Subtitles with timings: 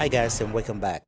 [0.00, 1.04] Hi guys and welcome back.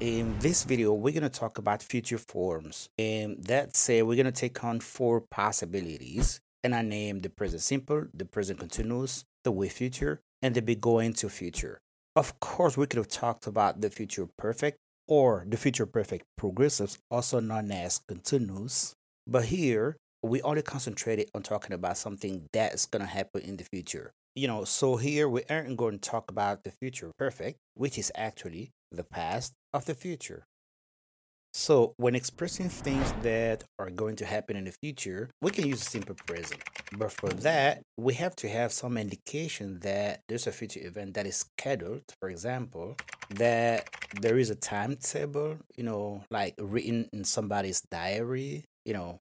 [0.00, 2.88] In this video, we're going to talk about future forms.
[2.96, 6.40] And that say we're going to take on four possibilities.
[6.64, 10.74] And I name the present simple, the present continuous, the will future, and the be
[10.74, 11.82] going to future.
[12.16, 16.98] Of course, we could have talked about the future perfect or the future perfect progressives,
[17.10, 18.94] also known as continuous.
[19.26, 23.64] But here, we only concentrated on talking about something that's going to happen in the
[23.64, 24.12] future.
[24.34, 28.12] You know, so here we aren't going to talk about the future perfect, which is
[28.14, 30.44] actually the past of the future.
[31.52, 35.82] So, when expressing things that are going to happen in the future, we can use
[35.82, 36.62] a simple present.
[36.96, 41.26] But for that, we have to have some indication that there's a future event that
[41.26, 42.04] is scheduled.
[42.20, 42.96] For example,
[43.30, 43.88] that
[44.20, 49.18] there is a timetable, you know, like written in somebody's diary, you know,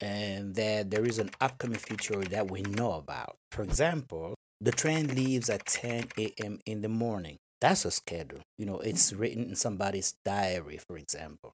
[0.00, 3.36] and that there is an upcoming future that we know about.
[3.52, 6.60] For example, the train leaves at 10 a.m.
[6.66, 7.36] in the morning.
[7.60, 8.40] That's a schedule.
[8.58, 9.20] You know, it's mm-hmm.
[9.20, 11.52] written in somebody's diary, for example.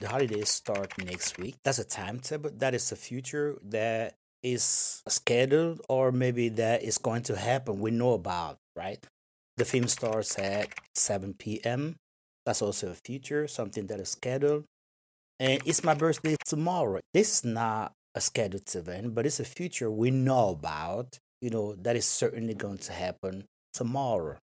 [0.00, 1.56] The holidays start next week.
[1.64, 2.50] That's a timetable.
[2.56, 7.80] That is a future that is scheduled or maybe that is going to happen.
[7.80, 9.04] We know about, right?
[9.56, 11.96] The film starts at 7 p.m.
[12.44, 14.64] That's also a future, something that is scheduled.
[15.40, 17.00] And it's my birthday tomorrow.
[17.12, 21.74] This is not a scheduled event, but it's a future we know about, you know,
[21.74, 24.38] that is certainly going to happen tomorrow.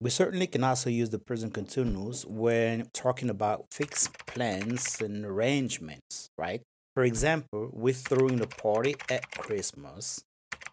[0.00, 6.30] We certainly can also use the present continuous when talking about fixed plans and arrangements,
[6.38, 6.62] right?
[6.94, 10.24] For example, we're throwing a party at Christmas.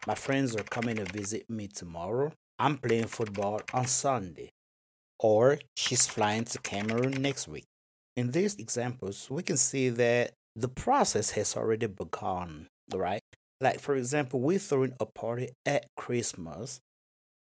[0.07, 2.31] My friends are coming to visit me tomorrow.
[2.57, 4.49] I'm playing football on Sunday.
[5.19, 7.65] Or she's flying to Cameroon next week.
[8.17, 13.21] In these examples, we can see that the process has already begun, right?
[13.61, 16.79] Like, for example, we're throwing a party at Christmas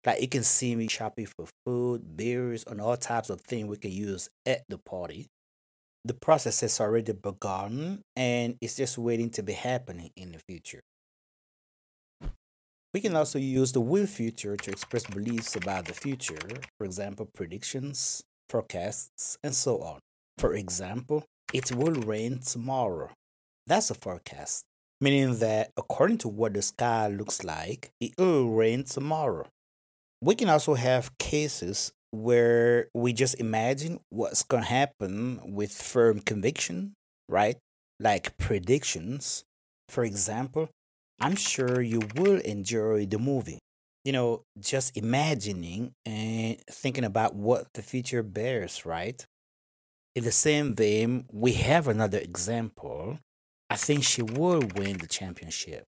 [0.06, 3.76] like you can see me shopping for food, beers, and all types of things we
[3.76, 5.26] can use at the party.
[6.04, 10.80] The process has already begun and it's just waiting to be happening in the future.
[12.94, 16.38] We can also use the will future to express beliefs about the future,
[16.78, 19.98] for example, predictions, forecasts, and so on.
[20.40, 23.10] For example, it will rain tomorrow.
[23.66, 24.64] That's a forecast,
[25.00, 29.46] meaning that according to what the sky looks like, it will rain tomorrow
[30.20, 36.20] we can also have cases where we just imagine what's going to happen with firm
[36.20, 36.94] conviction,
[37.28, 37.56] right?
[37.98, 39.44] Like predictions.
[39.88, 40.68] For example,
[41.20, 43.58] I'm sure you will enjoy the movie.
[44.04, 49.24] You know, just imagining and thinking about what the future bears, right?
[50.14, 53.18] In the same vein, we have another example.
[53.68, 55.84] I think she will win the championship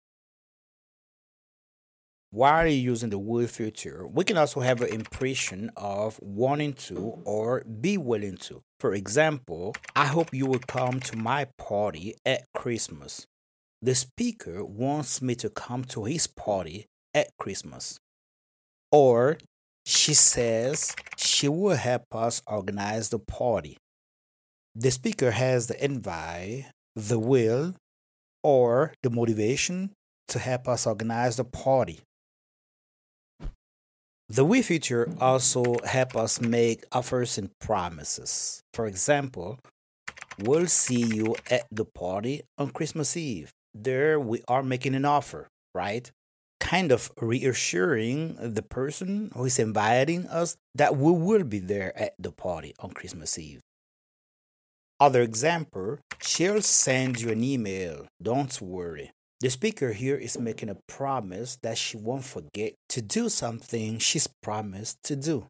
[2.31, 7.19] while you're using the will future, we can also have an impression of wanting to
[7.25, 8.61] or be willing to.
[8.79, 13.25] For example, I hope you will come to my party at Christmas.
[13.81, 17.97] The speaker wants me to come to his party at Christmas.
[18.91, 19.37] Or
[19.85, 23.77] she says she will help us organize the party.
[24.79, 27.75] The speaker has the invite, the will,
[28.41, 29.91] or the motivation
[30.29, 31.99] to help us organize the party.
[34.29, 38.61] The will future also help us make offers and promises.
[38.73, 39.59] For example,
[40.39, 43.51] we'll see you at the party on Christmas Eve.
[43.73, 46.09] There we are making an offer, right?
[46.61, 52.13] Kind of reassuring the person who is inviting us that we will be there at
[52.17, 53.59] the party on Christmas Eve.
[54.99, 58.07] Other example, she'll send you an email.
[58.21, 59.11] Don't worry.
[59.39, 64.27] The speaker here is making a promise that she won't forget to do something she's
[64.27, 65.47] promised to do.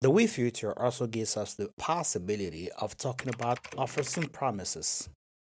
[0.00, 5.08] The will future also gives us the possibility of talking about offers and promises.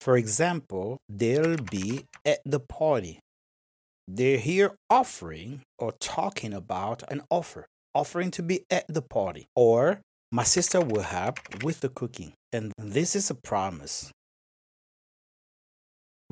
[0.00, 3.20] For example, they'll be at the party.
[4.08, 9.46] They're here offering or talking about an offer, offering to be at the party.
[9.54, 10.00] Or
[10.32, 12.32] my sister will help with the cooking.
[12.52, 14.10] And this is a promise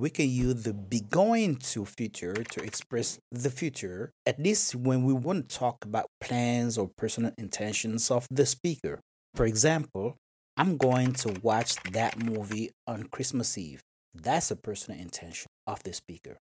[0.01, 5.05] we can use the be going to future to express the future, at least when
[5.05, 9.01] we want to talk about plans or personal intentions of the speaker.
[9.35, 10.17] For example,
[10.57, 13.83] I'm going to watch that movie on Christmas Eve.
[14.15, 16.39] That's a personal intention of the speaker.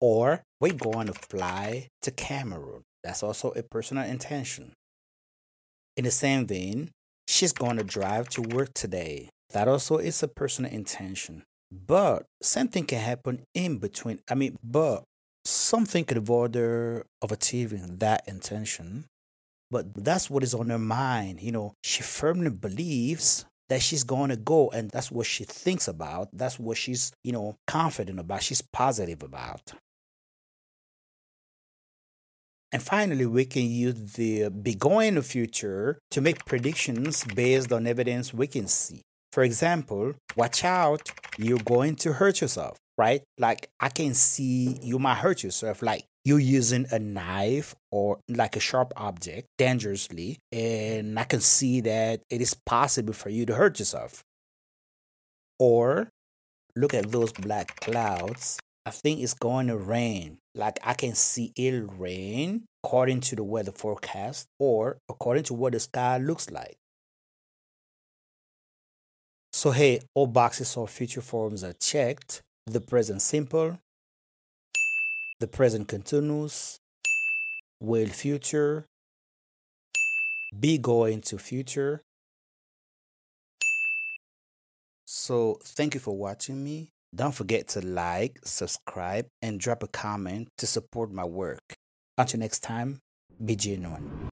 [0.00, 2.82] Or we're going to fly to Cameroon.
[3.02, 4.74] That's also a personal intention.
[5.96, 6.90] In the same vein,
[7.28, 9.28] she's going to drive to work today.
[9.52, 11.44] That also is a personal intention.
[11.70, 14.20] But something can happen in between.
[14.30, 15.04] I mean, but
[15.44, 19.06] something could bother of achieving that intention.
[19.70, 21.40] but that's what is on her mind.
[21.40, 25.88] You know, she firmly believes that she's going to go and that's what she thinks
[25.88, 26.28] about.
[26.32, 28.42] That's what she's, you know, confident about.
[28.42, 29.72] She's positive about.
[32.74, 38.34] And finally, we can use the be going future to make predictions based on evidence
[38.34, 39.02] we can see.
[39.32, 43.22] For example, watch out, you're going to hurt yourself, right?
[43.38, 48.56] Like I can see you might hurt yourself, like you're using a knife or like
[48.56, 53.54] a sharp object dangerously, and I can see that it is possible for you to
[53.54, 54.24] hurt yourself.
[55.60, 56.08] Or
[56.74, 60.38] look at those black clouds I think it's going to rain.
[60.54, 65.72] Like I can see it'll rain according to the weather forecast or according to what
[65.72, 66.76] the sky looks like.
[69.52, 72.42] So hey, all boxes of future forms are checked.
[72.66, 73.78] The present simple,
[75.40, 76.78] the present continuous,
[77.80, 78.86] will future,
[80.58, 82.02] be going to future.
[85.06, 86.93] So thank you for watching me.
[87.14, 91.74] Don't forget to like, subscribe, and drop a comment to support my work.
[92.18, 93.00] Until next time,
[93.44, 94.18] be genuine.